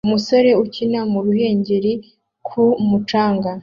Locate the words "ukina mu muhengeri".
0.63-1.93